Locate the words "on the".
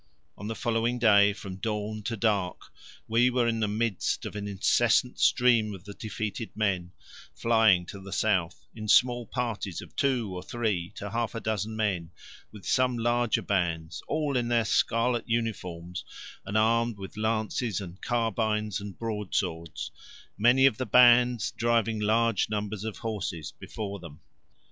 0.35-0.55